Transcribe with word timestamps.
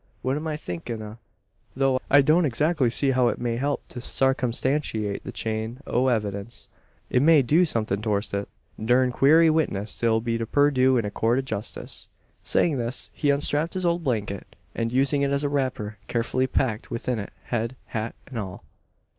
What 0.23 0.35
am 0.35 0.47
I 0.47 0.57
thinkin' 0.57 0.99
o'? 1.03 1.19
Tho' 1.75 1.99
I 2.09 2.23
don't 2.23 2.45
exackly 2.45 2.89
see 2.91 3.11
how 3.11 3.27
it 3.27 3.37
may 3.39 3.57
help 3.57 3.87
to 3.89 3.99
sarcumstantiate 4.01 5.21
the 5.23 5.31
chain 5.31 5.79
o' 5.85 6.05
evvydince, 6.07 6.69
it 7.11 7.21
may 7.21 7.43
do 7.43 7.65
somethin' 7.65 8.01
torst 8.01 8.33
it. 8.33 8.49
Durned 8.83 9.13
queery 9.13 9.51
witness 9.51 10.01
it 10.01 10.09
'll 10.09 10.19
be 10.19 10.39
to 10.39 10.47
purduce 10.47 10.97
in 10.97 11.05
a 11.05 11.11
coort 11.11 11.37
o' 11.37 11.41
justis!" 11.43 12.07
Saying 12.43 12.79
this, 12.79 13.11
he 13.13 13.29
unstrapped 13.29 13.75
his 13.75 13.85
old 13.85 14.03
blanket; 14.03 14.55
and, 14.73 14.91
using 14.91 15.21
it 15.21 15.29
as 15.29 15.43
a 15.43 15.49
wrapper, 15.49 15.99
carefully 16.07 16.47
packed 16.47 16.89
within 16.89 17.19
it 17.19 17.31
head, 17.43 17.75
hat, 17.89 18.15
and 18.25 18.39
all. 18.39 18.63